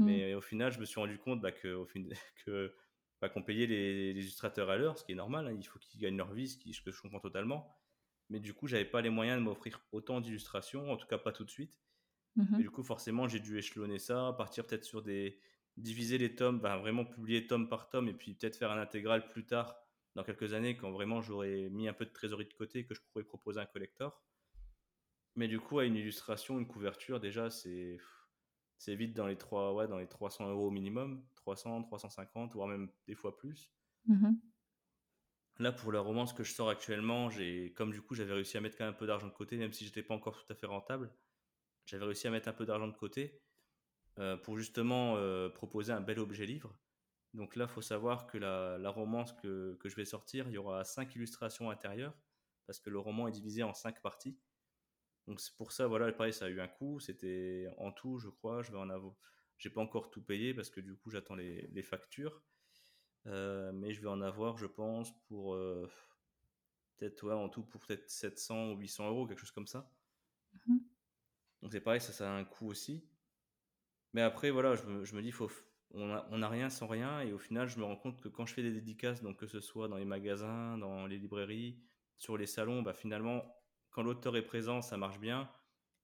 [0.00, 0.04] Mmh.
[0.04, 1.86] Mais au final, je me suis rendu compte bah, que,
[2.44, 2.74] que
[3.20, 5.46] bah, qu'on payait les, illustrateurs à l'heure, ce qui est normal.
[5.46, 7.76] Hein, il faut qu'ils gagnent leur vie, ce, qui, que je comprends totalement.
[8.30, 11.32] Mais du coup, j'avais pas les moyens de m'offrir autant d'illustrations, en tout cas pas
[11.32, 11.78] tout de suite.
[12.36, 15.38] Mmh et du coup, forcément, j'ai dû échelonner ça, partir peut-être sur des
[15.76, 19.28] diviser les tomes, bah, vraiment publier tome par tome, et puis peut-être faire un intégral
[19.28, 19.76] plus tard,
[20.14, 23.00] dans quelques années, quand vraiment j'aurais mis un peu de trésorerie de côté, que je
[23.00, 24.22] pourrais proposer à un collector.
[25.36, 27.98] Mais du coup, à une illustration, une couverture, déjà, c'est
[28.80, 32.66] c'est vite dans les, 3, ouais, dans les 300 euros au minimum, 300, 350, voire
[32.66, 33.70] même des fois plus.
[34.06, 34.32] Mmh
[35.58, 38.62] Là, pour la romance que je sors actuellement, j'ai, comme du coup, j'avais réussi à
[38.62, 40.54] mettre quand même un peu d'argent de côté, même si j'étais pas encore tout à
[40.54, 41.12] fait rentable.
[41.84, 43.42] J'avais réussi à mettre un peu d'argent de côté
[44.18, 46.74] euh, pour justement euh, proposer un bel objet livre.
[47.34, 50.54] Donc là, il faut savoir que la, la romance que, que, je vais sortir, il
[50.54, 52.16] y aura cinq illustrations intérieures,
[52.66, 54.38] parce que le roman est divisé en cinq parties.
[55.30, 56.98] Donc c'est pour ça, voilà, pareil, ça a eu un coût.
[56.98, 59.14] C'était en tout, je crois, je vais en avoir.
[59.58, 62.42] J'ai pas encore tout payé parce que du coup, j'attends les, les, factures.
[63.26, 65.88] Euh, mais je vais en avoir, je pense, pour euh,
[66.96, 69.88] peut-être, ouais, en tout, pour peut-être 700 ou 800 euros, quelque chose comme ça.
[70.66, 70.78] Mmh
[71.62, 73.04] Donc c'est pareil, ça, ça a un coût aussi.
[74.14, 75.48] Mais après, voilà, je me, je me dis, faut,
[75.92, 77.20] on n'a rien sans rien.
[77.20, 79.46] Et au final, je me rends compte que quand je fais des dédicaces, donc que
[79.46, 81.78] ce soit dans les magasins, dans les librairies,
[82.16, 83.59] sur les salons, bah, finalement,
[83.90, 85.50] quand l'auteur est présent, ça marche bien.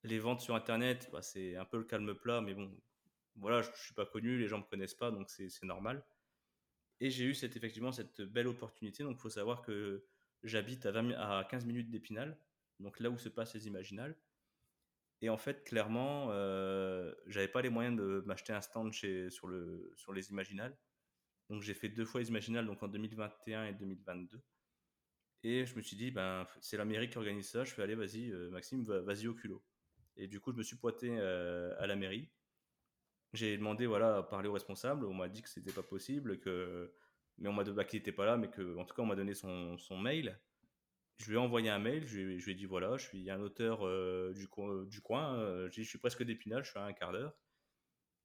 [0.03, 2.71] Les ventes sur Internet, bah, c'est un peu le calme plat, mais bon,
[3.37, 6.05] voilà, je ne suis pas connu, les gens ne me connaissent pas, donc c'est normal.
[7.01, 9.03] Et j'ai eu cette, effectivement cette belle opportunité.
[9.03, 10.07] Donc, il faut savoir que
[10.43, 12.39] j'habite à, à 15 minutes d'Épinal,
[12.81, 14.17] donc là où se passent les Imaginales.
[15.23, 19.51] Et en fait, clairement, euh, j'avais pas les moyens de m'acheter un stand sur,
[19.95, 20.77] sur les Imaginales.
[21.49, 24.43] Donc j'ai fait deux fois les Imaginales, donc en 2021 et 2022.
[25.43, 27.65] Et je me suis dit, ben, c'est la mairie qui organise ça.
[27.65, 29.63] Je fais, allez, vas-y, euh, Maxime, vas-y au culot.
[30.17, 32.29] Et du coup, je me suis pointé euh, à la mairie.
[33.33, 35.05] J'ai demandé, voilà, à parler au responsable.
[35.05, 36.93] On m'a dit que c'était pas possible, que,
[37.39, 39.17] mais on m'a dit qu'il n'était pas là, mais que, en tout cas, on m'a
[39.17, 40.39] donné son, son mail
[41.19, 43.87] je lui ai envoyé un mail, je lui, ai dit voilà, je suis un auteur
[43.87, 44.49] euh, du,
[44.91, 47.35] du, coin, je, suis presque d'Épinal, je suis à un quart d'heure.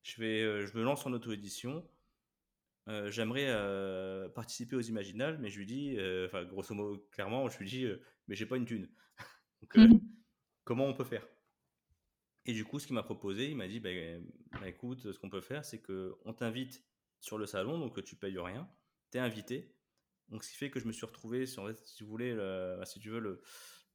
[0.03, 1.87] Je, vais, je me lance en auto-édition.
[2.87, 3.47] J'aimerais
[4.35, 7.87] participer aux Imaginales, mais je lui dis, enfin, grosso modo, clairement, je lui dis,
[8.27, 8.89] mais j'ai pas une thune.
[9.61, 10.01] Donc, mhm.
[10.63, 11.27] comment on peut faire?
[12.45, 13.89] Et du coup, ce qu'il m'a proposé, il m'a dit, bah,
[14.59, 16.83] bah, écoute, ce qu'on peut faire, c'est qu'on t'invite
[17.19, 18.67] sur le salon, donc tu payes rien,
[19.11, 19.75] tu es invité,
[20.31, 21.59] donc, ce qui fait que je me suis retrouvé, si
[22.03, 23.41] vous voulez, bah, si tu veux,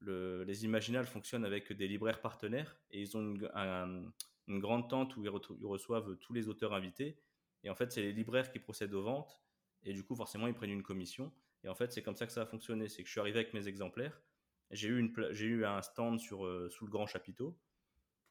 [0.01, 4.13] le, les Imaginales fonctionnent avec des libraires partenaires et ils ont une,
[4.47, 7.19] une grande tente où ils, reçoivent tous les auteurs invités.
[7.65, 9.41] Et en fait, c'est les libraires qui procèdent aux ventes
[9.87, 11.33] et du coup, forcément, ils prennent une commission.
[11.65, 12.89] Et en fait, c'est comme ça que ça a fonctionné.
[12.89, 14.21] C'est que je suis arrivé avec mes exemplaires.
[14.73, 17.57] J'ai eu, une, j'ai eu un stand sur, euh, sous le grand chapiteau.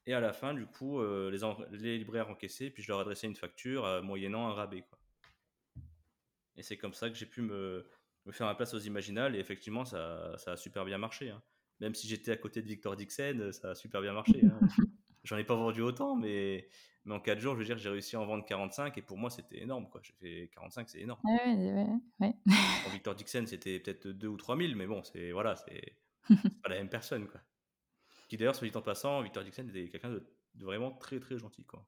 [0.05, 1.39] Et à la fin, du coup, euh, les,
[1.77, 4.83] les, libraires encaissaient, puis je leur adressais une facture euh, moyennant un rabais.
[6.57, 7.87] Et c'est comme ça que j'ai pu me,
[8.25, 9.35] me, faire ma place aux Imaginales.
[9.37, 11.29] Et effectivement, ça, ça a super bien marché.
[11.29, 11.41] Hein.
[11.79, 14.41] Même si j'étais à côté de Victor Dixon, ça a super bien marché.
[14.43, 14.59] Hein.
[15.25, 16.69] J'en ai pas vendu autant, mais,
[17.03, 18.95] mais en 4 jours, je veux dire, j'ai réussi à en vendre 45.
[18.97, 19.87] Et pour moi, c'était énorme.
[20.03, 21.19] J'ai fait 45, c'est énorme.
[21.23, 22.33] Ouais, ouais,
[22.83, 25.95] Pour Victor Dixon, c'était peut-être 2 ou 3 000, mais bon, c'est voilà, c'est
[26.63, 27.27] pas la même personne.
[27.27, 27.41] Quoi.
[28.29, 31.39] Qui d'ailleurs, soit dit en passant, Victor Dixon était quelqu'un de, de, vraiment très très
[31.39, 31.65] gentil.
[31.65, 31.83] Quoi.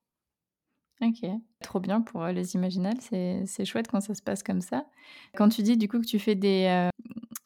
[1.02, 1.30] Ok,
[1.62, 4.88] trop bien pour euh, les imaginales, c'est chouette quand ça se passe comme ça.
[5.36, 6.66] Quand tu dis du coup que tu fais des...
[6.68, 6.90] Euh,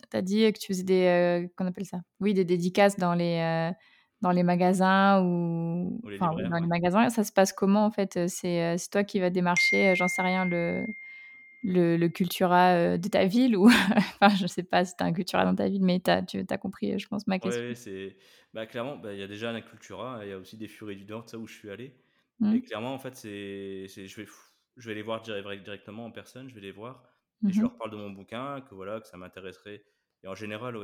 [0.10, 1.04] tu as dit que tu faisais des...
[1.06, 2.00] Euh, qu'on appelle ça?
[2.22, 3.74] Oui, des dédicaces dans les,
[4.22, 6.00] dans les magasins ou...
[6.06, 9.96] enfin, dans les magasins, ça se passe comment en fait C'est toi qui vas démarcher,
[9.96, 10.86] j'en sais rien, le,
[11.64, 13.68] le, le cultura de ta ville ou...
[14.22, 16.46] enfin, je sais pas si tu as un cultura dans ta ville, mais as, tu
[16.50, 17.64] as compris, je pense, ma question.
[17.64, 18.18] Oui, c'est...
[18.54, 20.98] Bah, clairement, bah, il y a déjà un cultura, il y a aussi des Furies
[20.98, 21.96] du Nord, ça où je suis allé.
[22.42, 22.62] Et mmh.
[22.64, 24.28] clairement, en fait, c'est, je, vais,
[24.76, 27.04] je vais les voir directement en personne, je vais les voir,
[27.48, 29.84] et je mmh leur parle de mon bouquin, que voilà, que ça m'intéresserait.
[30.24, 30.76] Et en général,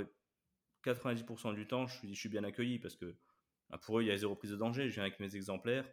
[0.85, 3.15] 90% du temps, je suis, je suis bien accueilli parce que
[3.69, 4.89] bah, pour eux, il y a zéro prise de danger.
[4.89, 5.87] Je viens avec mes exemplaires.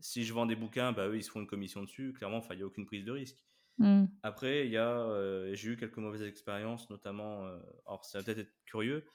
[0.00, 2.12] Si je vends des bouquins, bah, eux, ils se font une commission dessus.
[2.12, 3.44] Clairement, il n'y a aucune prise de risque.
[3.80, 4.04] Mmh.
[4.22, 8.24] Après, il y a, euh, j'ai eu quelques mauvaises expériences, notamment, euh, alors ça va
[8.24, 9.06] peut-être être curieux,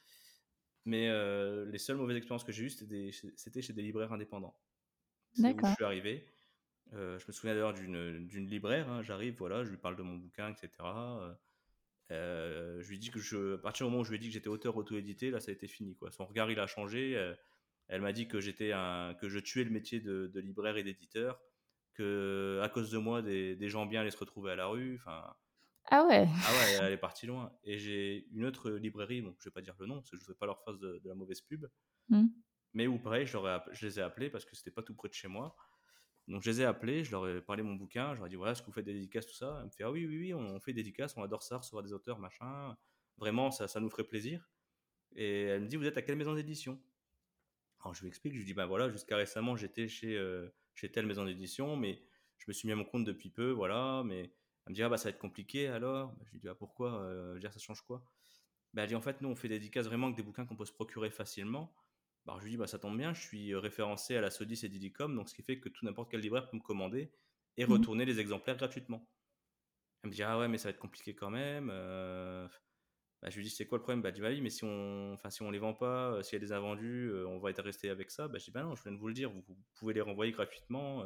[0.84, 4.58] mais euh, les seules mauvaises expériences que j'ai eues, c'était chez des libraires indépendants
[5.34, 6.26] c'est où je suis arrivé.
[6.92, 10.50] Je me souviens d'ailleurs d'une libraire, hein, j'arrive, voilà, je lui parle de mon bouquin,
[10.50, 10.68] etc.
[12.10, 14.32] Je lui dis que je, à partir du moment où je lui ai dit que
[14.32, 15.94] j'étais auteur auto-édité, là ça a été fini.
[15.94, 16.10] Quoi.
[16.10, 17.34] Son regard il a changé.
[17.88, 21.40] Elle m'a dit que j'étais un, que je tuais le métier de, libraire et d'éditeur,
[21.94, 24.96] que à cause de moi des, des, gens bien allaient se retrouver à la rue.
[24.96, 25.34] Enfin.
[25.88, 26.26] Ah ouais.
[26.28, 27.52] Ah ouais, elle est partie loin.
[27.64, 30.22] Et j'ai une autre librairie, bon, je vais pas dire le nom, parce que je
[30.22, 31.66] ne veux pas leur faire de, la mauvaise pub.
[32.08, 32.26] Mmh.
[32.74, 33.38] Mais ou pareil, je,
[33.72, 35.56] je, les ai appelés parce que c'était pas tout près de chez moi.
[36.28, 38.30] Donc je les ai appelés, je leur ai parlé de mon bouquin, je leur ai
[38.30, 39.58] dit voilà, est-ce que vous faites des dédicaces, tout ça?
[39.60, 41.84] Elle me fait ah oui, oui, oui, on fait des dédicaces, on adore ça, recevoir
[41.84, 42.76] des auteurs, machin.
[43.16, 44.50] Vraiment, ça, ça nous ferait plaisir.
[45.14, 46.82] Et elle me dit vous êtes à quelle maison d'édition?
[47.86, 50.90] Alors je lui explique, je lui dis ben voilà, jusqu'à récemment j'étais chez, euh, chez
[50.90, 52.02] telle maison d'édition, mais
[52.36, 54.02] je me suis mis à mon compte depuis peu, voilà.
[54.04, 56.12] Mais elle me dit ah bah ça va être compliqué alors?
[56.24, 58.04] je lui dis ah pourquoi euh, Je veux dire ça change quoi?
[58.74, 60.56] Ben, Elle dit en fait nous on fait des dédicaces vraiment avec des bouquins qu'on
[60.56, 61.72] peut se procurer facilement.
[62.24, 64.68] Bah, je lui dis, bah, ça tombe bien, je suis référencé à la Sodis et
[64.68, 67.12] Didicom, donc ce qui fait que tout n'importe quel libraire peut me commander
[67.56, 69.08] et mmh retourner les exemplaires gratuitement.
[70.02, 71.70] Elle me dit, ah ouais, mais ça va être compliqué quand même.
[73.22, 74.02] Bah, je lui dis c'est quoi le problème?
[74.02, 76.42] Bah, dit bah oui mais si on enfin si on les vend pas, s'il y
[76.42, 78.28] a des invendus, on va être resté avec ça.
[78.28, 79.42] Bah, je dis bah non, je viens de vous le dire, vous,
[79.74, 81.04] pouvez les renvoyer gratuitement,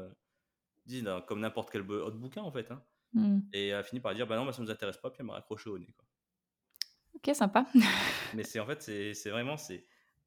[0.86, 2.70] dit, comme n'importe quel autre bouquin en fait.
[2.70, 2.82] Hein.
[3.12, 3.40] Mmh.
[3.52, 5.26] Et elle a fini par dire bah non, bah, ça nous intéresse pas, puis elle
[5.26, 5.92] m'a raccroché au nez.
[5.96, 6.06] Quoi.
[7.14, 7.66] Ok, sympa.
[8.34, 9.84] mais c'est en fait c'est vraiment c'est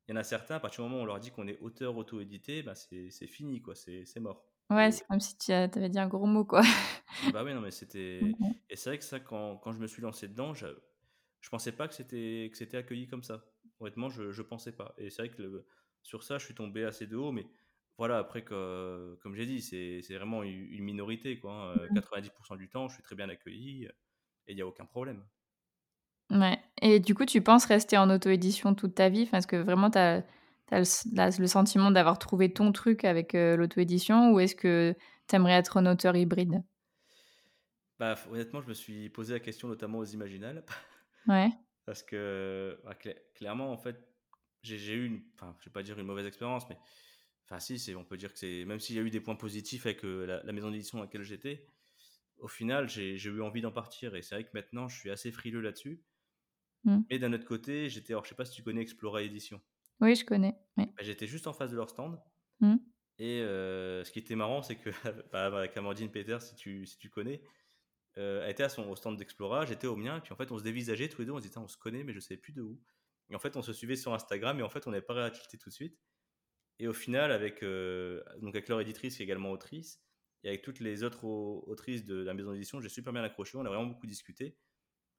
[0.08, 1.58] il y en a certains à partir du moment où on leur dit qu'on est
[1.60, 4.46] auteur auto-édité, bah c'est fini quoi, c'est mort.
[4.70, 6.62] Ouais, c'est comme si tu avais dit un gros mot quoi.
[7.32, 9.88] bah oui non mais c'était mmh et c'est vrai que ça quand, quand je me
[9.88, 10.66] suis lancé dedans, je
[11.44, 13.44] je pensais pas que c'était que c'était accueilli comme ça.
[13.80, 14.96] Honnêtement, je je pensais pas.
[14.98, 15.66] Et c'est vrai que
[16.02, 17.46] sur ça, je suis tombé assez de haut, mais
[17.98, 21.40] voilà, après, que, comme j'ai dit, c'est vraiment une minorité.
[21.40, 22.56] Quoi, 90% hein.
[22.56, 23.86] mmh du temps, je suis très bien accueilli
[24.48, 25.24] et il n'y a aucun problème.
[26.32, 26.58] Ouais.
[26.82, 29.30] Et du coup, tu penses rester en auto-édition toute ta vie?
[29.32, 30.24] Est-ce que vraiment tu as,
[30.72, 34.96] le, sentiment d'avoir trouvé ton truc avec l'auto-édition ou est-ce que
[35.28, 36.64] tu aimerais être un auteur hybride?
[38.00, 40.64] Bah, Honnêtement, je me suis posé la question notamment aux Imaginales.
[41.28, 41.50] Ouais.
[41.86, 42.96] Parce que bah,
[43.36, 43.98] clairement, en fait,
[44.62, 46.78] j'ai eu, une, enfin, je vais pas dire une mauvaise expérience, mais
[47.46, 49.86] enfin, si, on peut dire que c'est, même s'il y a eu des points positifs
[49.86, 51.68] avec la, maison d'édition à laquelle j'étais,
[52.38, 54.16] au final, j'ai eu envie d'en partir.
[54.16, 56.02] Et c'est vrai que maintenant, je suis assez frileux là-dessus.
[56.86, 57.00] Mmh.
[57.10, 59.62] Mais d'un autre côté, j'étais, alors je sais pas si tu connais Explora Édition.
[60.02, 60.56] Oui, je connais.
[60.76, 62.20] Bah, j'étais juste en face de leur stand.
[62.60, 62.76] Mmh.
[63.20, 64.90] Et ce qui était marrant, c'est que,
[65.32, 67.42] bah, avec Amandine Peter, si tu, si tu connais,
[68.16, 70.64] elle était à son, au stand d'Explora, j'étais au mien, puis en fait, on se
[70.64, 72.62] dévisageait tous les deux, on se disait, on se connaît, mais je sais plus de
[72.62, 72.80] où.
[73.30, 75.58] Et en fait, on se suivait sur Instagram, et en fait, on n'avait pas réactivité
[75.58, 76.00] tout de suite.
[76.80, 80.02] Et au final, avec, donc avec leur éditrice, qui est également autrice,
[80.44, 83.66] et avec toutes les autres autrices de la maison d'édition, j'ai super bien accroché, on
[83.66, 84.58] a vraiment beaucoup discuté.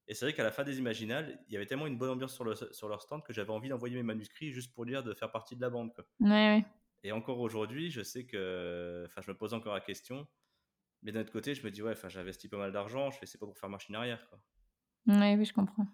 [0.06, 2.34] Et c'est vrai qu'à la fin des Imaginales, il y avait tellement une bonne ambiance
[2.34, 5.14] sur, le, sur leur stand que j'avais envie d'envoyer mes manuscrits juste pour dire de
[5.14, 5.94] faire partie de la bande.
[5.94, 6.04] Quoi.
[7.04, 9.04] Et encore aujourd'hui, je sais que.
[9.06, 10.26] Enfin, je me pose encore la question.
[11.04, 13.26] Mais d'un autre côté, je me dis, ouais, enfin, j'investis pas mal d'argent, je fais
[13.26, 14.26] c'est pas pour faire machine arrière.
[14.28, 14.40] Quoi.
[15.06, 15.86] Ouais, oui, je comprends.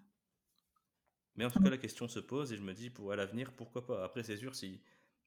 [1.35, 3.51] Mais en tout cas, la question se pose et je me dis, pour à l'avenir,
[3.53, 4.03] pourquoi pas?
[4.03, 4.81] Après, c'est sûr, si,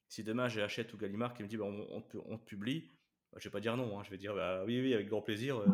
[0.08, 2.90] si demain j'ai Hachette ou Gallimard qui me dit, bah, on, on, te publie,
[3.30, 3.98] bah, je vais pas dire non.
[3.98, 4.02] Hein.
[4.04, 5.66] je vais dire, bah, oui, oui, avec grand plaisir, euh,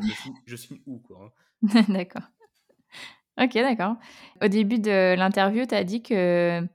[0.46, 1.32] je, signe, où quoi.
[1.62, 1.82] Hein.
[1.88, 2.22] D'accord.
[3.40, 3.96] Ok, d'accord.
[4.42, 6.66] Au début de l'interview, tu as dit que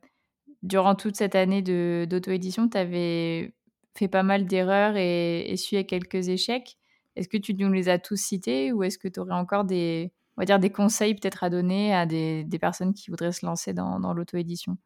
[0.63, 3.53] durant toute cette année d'auto-édition, tu avais
[3.95, 6.77] fait pas mal d'erreurs et essuyé quelques échecs.
[7.15, 10.11] Est-ce que tu nous les as tous cités ou est-ce que tu aurais encore des,
[10.37, 13.45] on va dire, des conseils peut-être à donner à des, des, personnes qui voudraient se
[13.45, 14.77] lancer dans, dans l'auto-édition?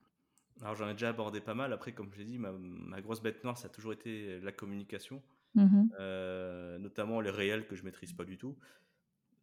[0.62, 1.74] Alors j'en ai déjà abordé pas mal.
[1.74, 4.52] Après, comme je l'ai dit, ma, ma, grosse bête noire, ça a toujours été la
[4.52, 5.22] communication,
[5.56, 8.58] mmh euh, notamment les réels que je maîtrise pas du tout.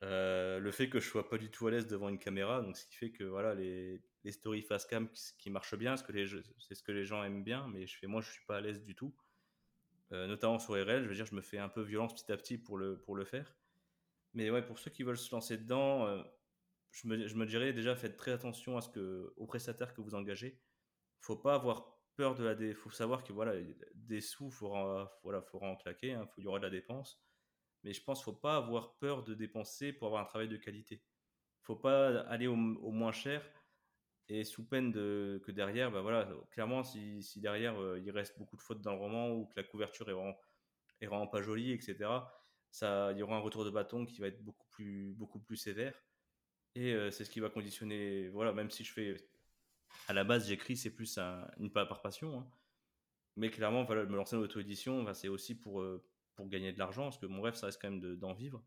[0.03, 2.77] Euh, le fait que je sois pas du tout à l'aise devant une caméra, donc
[2.77, 6.83] ce qui fait que voilà les, les stories face cam qui, marchent bien, c'est ce
[6.83, 8.95] que les gens aiment bien, mais je fais moi je suis pas à l'aise du
[8.95, 9.15] tout,
[10.13, 11.05] euh, notamment sur RL.
[11.05, 13.17] Je veux dire, je me fais un peu violence petit à petit pour le pour
[13.17, 13.55] le faire.
[14.35, 16.23] Mais ouais, pour ceux qui veulent se lancer dedans, euh,
[16.91, 20.01] je, me, je me dirais déjà faites très attention à ce que aux prestataires que
[20.01, 20.61] vous engagez.
[21.21, 22.75] Faut pas avoir peur de la dé...
[22.75, 23.55] faut savoir que voilà
[23.95, 24.73] des sous faut
[25.23, 27.21] voilà faut en claquer, hein, il y aura de la dépense
[27.87, 30.57] mais je pense qu'il faut pas avoir peur de dépenser pour avoir un travail de
[30.57, 31.05] qualité.
[31.63, 33.49] Faut pas aller au, moins cher
[34.29, 38.37] et sous peine de, que derrière, bah voilà, clairement, si, si derrière euh, il reste
[38.39, 40.37] beaucoup de fautes dans le roman ou que la couverture est vraiment,
[41.01, 42.11] est vraiment pas jolie, etc.,
[42.71, 45.57] ça, il y aura un retour de bâton qui va être beaucoup plus, beaucoup plus
[45.57, 45.95] sévère.
[46.75, 49.17] Et euh, c'est ce qui va conditionner, voilà, même si je fais,
[50.09, 51.19] à la base, j'écris, c'est plus
[51.59, 52.51] une pas par passion, hein.
[53.37, 57.05] mais clairement, me lancer dans l'auto-édition, bah, c'est aussi pour, euh, pour gagner de l'argent,
[57.05, 58.63] parce que mon rêve, ça reste quand même d'en vivre.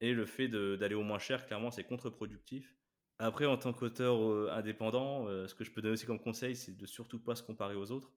[0.00, 2.76] Et le fait d'aller au moins cher, clairement, c'est contre-productif.
[3.18, 6.54] Après, en tant qu'auteur euh, indépendant, euh, ce que je peux donner aussi comme conseil,
[6.54, 8.12] c'est de surtout pas se comparer aux autres.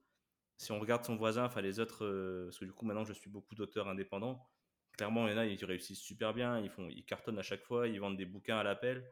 [0.58, 3.14] Si on regarde son voisin, enfin les autres, euh, parce que du coup maintenant je
[3.14, 4.46] suis beaucoup d'auteurs indépendants,
[4.92, 7.62] clairement il y en a, ils réussissent super bien, ils, font, ils cartonnent à chaque
[7.62, 9.10] fois, ils vendent des bouquins à l'appel.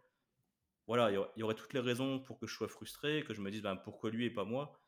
[0.87, 3.51] Voilà, il y, aurait, toutes les raisons pour que je sois frustré, que je me
[3.51, 4.81] dise ben, pourquoi lui et pas moi.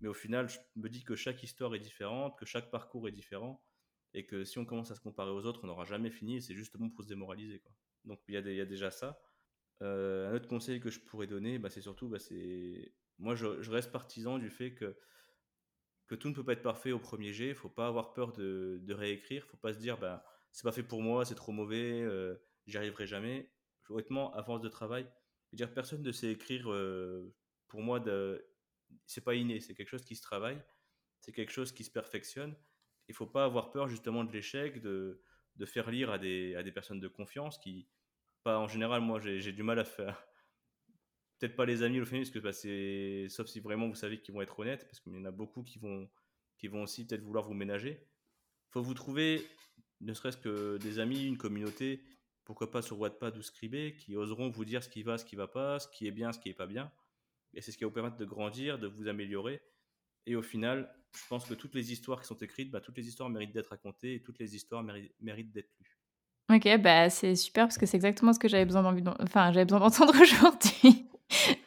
[0.00, 3.12] Mais au final, je me dis que chaque histoire est différente, que chaque parcours est
[3.12, 3.60] différent
[4.14, 6.54] et que si on commence à se comparer aux autres, on n'aura jamais fini, c'est
[6.54, 7.58] justement pour se démoraliser.
[7.58, 7.72] Quoi.
[8.04, 9.20] Donc il y, a déjà ça.
[9.82, 12.18] Euh, un autre conseil que je pourrais donner, bah, c'est surtout, bah,
[13.18, 14.96] moi je, reste partisan du fait que,
[16.16, 18.80] tout ne peut pas être parfait au premier jet, il faut pas avoir peur de,
[18.82, 22.02] de réécrire, faut pas se dire bah, c'est pas fait pour moi, c'est trop mauvais,
[22.02, 22.34] euh,
[22.66, 23.50] j'y arriverai jamais.
[23.90, 25.06] Honnêtement, à force de travail,
[25.52, 27.34] dire, personne ne sait écrire, euh,
[27.68, 28.44] pour moi, de...
[29.06, 30.60] c'est pas inné, c'est quelque chose qui se travaille,
[31.20, 32.54] c'est quelque chose qui se perfectionne.
[33.08, 35.22] Il faut pas avoir peur justement de l'échec, de,
[35.64, 37.88] faire lire à des personnes de confiance qui,
[38.56, 40.24] en général, moi j'ai du mal à faire.
[41.38, 44.20] Peut-être pas les amis le famille, parce que bah, c'est sauf si vraiment vous savez
[44.20, 46.08] qu'ils vont être honnêtes, parce qu'il y en a beaucoup qui vont,
[46.56, 48.06] qui vont aussi peut-être vouloir vous ménager.
[48.70, 49.46] faut vous trouver,
[50.00, 52.02] ne serait-ce que des amis, une communauté,
[52.44, 55.36] pourquoi pas sur Wattpad ou Scribé, qui oseront vous dire ce qui va, ce qui
[55.36, 56.90] va pas, ce qui est bien, ce qui est pas bien.
[57.54, 59.62] Et c'est ce qui va vous permettre de grandir, de vous améliorer.
[60.26, 63.08] Et au final, je pense que toutes les histoires qui sont écrites, bah, toutes les
[63.08, 65.97] histoires méritent d'être racontées et toutes les histoires méritent d'être lues.
[66.50, 69.66] Ok, bah c'est super parce que c'est exactement ce que j'avais besoin d'entendre enfin, j'avais
[69.66, 71.06] besoin d'entendre aujourd'hui.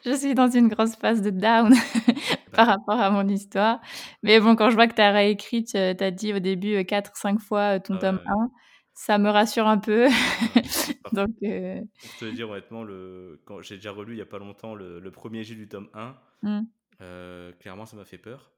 [0.04, 1.72] je suis dans une grosse phase de down
[2.52, 3.80] par rapport à mon histoire.
[4.24, 7.38] Mais bon, quand je vois que tu as réécrit, tu as dit au début 4-5
[7.38, 8.50] fois ton ah tome 1,
[8.92, 10.08] ça me rassure un peu.
[11.12, 11.80] Donc, euh...
[12.00, 13.40] Pour te dire honnêtement, le...
[13.44, 15.88] quand j'ai déjà relu il n'y a pas longtemps le, le premier jet du tome
[15.94, 16.60] 1, mmh.
[17.02, 18.50] euh, clairement ça m'a fait peur.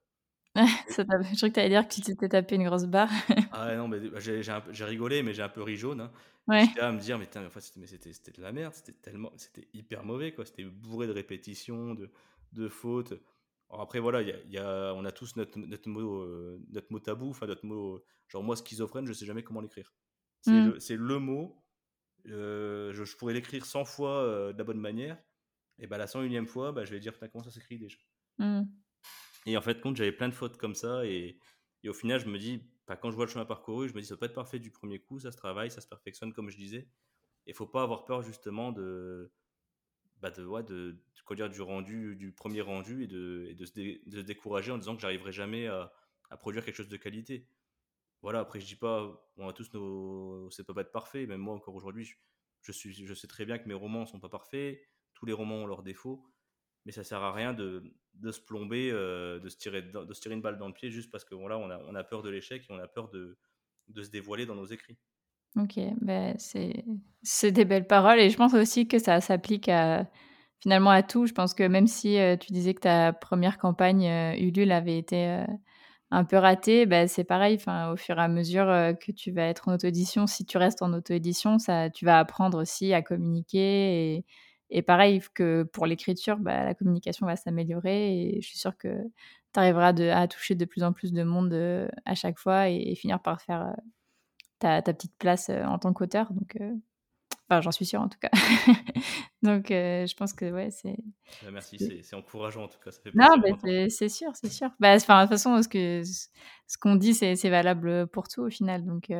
[0.88, 3.10] ça je crois que tu allais dire que tu t'étais tapé une grosse barre.
[3.52, 6.00] ah non, mais bah, j'ai rigolé, mais j'ai un peu ri jaune.
[6.00, 6.12] Hein.
[6.46, 6.66] Ouais.
[6.66, 7.26] J'étais à me dire, mais,
[7.86, 10.44] c'était de la merde, c'était tellement, c'était hyper mauvais, quoi.
[10.44, 12.10] C'était bourré de répétitions, de,
[12.52, 13.14] de fautes.
[13.70, 17.30] après, voilà, y y a, on a tous notre, notre, mot, euh, notre mot tabou,
[17.30, 19.92] enfin notre mot, genre moi schizophrène, je sais jamais comment l'écrire.
[20.42, 20.78] C'est mmh.
[20.90, 21.64] le, le, mot,
[22.28, 25.18] euh, je, pourrais l'écrire 100 fois euh, de la bonne manière,
[25.78, 27.98] et bah la 101e fois, bah, je vais dire, comment ça s'écrit déjà?
[28.38, 28.62] Mmh.
[29.46, 31.04] Et en fait, compte, j'avais plein de fautes comme ça.
[31.06, 31.38] Et,
[31.86, 34.06] au final, je me dis, bah, quand je vois le chemin parcouru, je me dis,
[34.06, 36.56] ça peut être parfait du premier coup, ça se travaille, ça se perfectionne, comme je
[36.56, 36.88] disais.
[37.46, 39.30] Et il faut pas avoir peur, justement, de,
[40.20, 44.78] bah, de, ouais, dire, du rendu, du premier rendu et de, de se, décourager en
[44.78, 45.92] disant que j'arriverai jamais à,
[46.30, 47.46] à, produire quelque chose de qualité.
[48.22, 50.50] Voilà, après, je dis pas, on a tous nos.
[50.50, 52.14] C'est pas être parfait, même moi, encore aujourd'hui, je,
[52.62, 54.80] je, suis, je sais très bien que mes romans sont pas parfaits,
[55.12, 56.24] tous les romans ont leurs défauts
[56.84, 57.82] mais ça sert à rien de,
[58.14, 60.90] de se plomber, euh, de, se tirer, de, se tirer une balle dans le pied
[60.90, 63.08] juste parce que voilà, on, a, on a peur de l'échec et on a peur
[63.10, 63.36] de,
[63.88, 64.96] de se dévoiler dans nos écrits.
[65.56, 66.34] Ok, ben
[67.22, 70.04] c'est des belles paroles et je pense aussi que ça s'applique à,
[70.58, 71.26] finalement à tout.
[71.26, 74.98] Je pense que même si euh, tu disais que ta première campagne euh, Ulule avait
[74.98, 75.44] été
[76.10, 77.54] un peu ratée, ben c'est pareil.
[77.54, 78.66] Enfin, au fur et à mesure
[79.00, 81.58] que tu vas être en auto-édition, si tu restes en auto-édition,
[81.94, 84.24] tu vas apprendre aussi à communiquer
[84.70, 88.88] et pareil que pour l'écriture, bah, la communication va s'améliorer et je suis sûre que
[89.52, 92.94] tu arriveras à toucher de plus en plus de monde euh, à chaque fois et,
[92.94, 93.72] finir par faire euh,
[94.58, 96.32] ta, ta, petite place euh, en tant qu'auteur.
[96.32, 96.58] Donc,
[97.48, 98.30] enfin, j'en suis sûre en tout cas.
[99.42, 100.96] Donc, je pense que ouais, c'est.
[101.42, 102.90] Bah, merci, c'est encourageant en tout cas.
[102.90, 103.28] Ça fait non,
[103.90, 104.70] c'est sûr, c'est sûr.
[104.80, 108.84] Bah, de toute façon, ce qu'on ce dit, c'est valable pour tout au final.
[108.84, 109.10] Donc,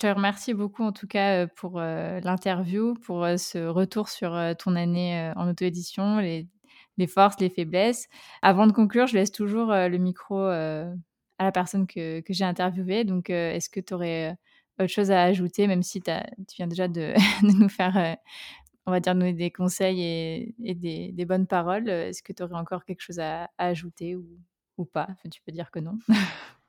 [0.00, 5.48] te remercie beaucoup en tout cas pour l'interview, pour ce retour sur ton année en
[5.48, 6.48] auto-édition, les,
[7.06, 8.08] forces, les faiblesses.
[8.42, 10.94] Avant de conclure, je laisse toujours le micro à
[11.38, 13.04] la personne que, j'ai interviewée.
[13.04, 14.36] Donc, est-ce que tu aurais
[14.78, 16.12] autre chose à ajouter, même si tu
[16.56, 17.12] viens déjà de,
[17.60, 18.16] nous faire,
[18.86, 21.88] on va dire, donner des conseils et, des, bonnes paroles?
[21.88, 24.26] Est-ce que tu aurais encore quelque chose à, ajouter ou,
[24.78, 25.08] ou pas?
[25.30, 25.98] Tu peux dire que non.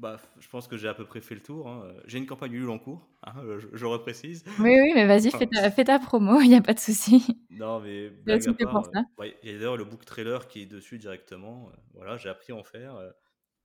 [0.00, 1.68] Bah, je pense que j'ai à peu près fait le tour.
[1.68, 1.94] Hein.
[2.06, 4.42] J'ai une campagne Ulule en cours, hein, je, je, reprécise.
[4.58, 7.38] Oui, oui, mais vas-y, fais, fais, ta promo, il n'y a pas de souci.
[7.50, 11.68] Non, mais euh, il y a d'ailleurs le book trailer qui est dessus directement.
[11.68, 12.96] Euh, voilà, j'ai appris à en faire.
[12.96, 13.10] Euh,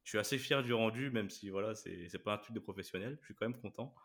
[0.03, 3.17] je suis assez fier du rendu, même si voilà, c'est pas un truc de professionnel.
[3.21, 3.95] Je suis quand même content.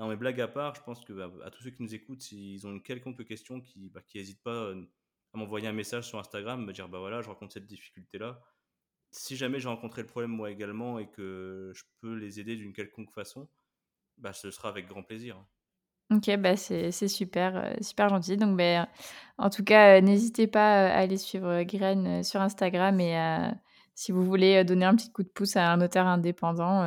[0.00, 2.22] Non, mais blague à part, je pense que bah, à tous ceux qui nous écoutent,
[2.22, 6.64] s'ils ont une quelconque question, qui bah, n'hésitent pas à m'envoyer un message sur Instagram,
[6.64, 8.42] me dire bah voilà, je rencontre cette difficulté-là
[9.12, 12.72] si jamais j'ai rencontré le problème moi également et que je peux les aider d'une
[12.72, 13.48] quelconque façon,
[14.18, 15.44] bah, ce sera avec grand plaisir.
[16.10, 18.36] Ok, bah c'est super, euh, super gentil.
[18.36, 18.88] Donc, bah,
[19.38, 23.16] en tout cas, euh, n'hésitez pas euh, à aller suivre Graine sur Instagram et
[23.94, 26.80] si vous voulez donner un petit coup de pouce à un auteur indépendant,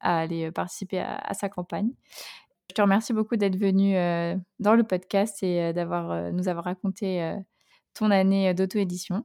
[0.00, 1.90] à aller participer à, sa campagne.
[2.70, 3.94] Je te remercie beaucoup d'être venu
[4.58, 7.36] dans le podcast et d'avoir nous avoir raconté
[7.94, 9.24] ton année d'auto-édition.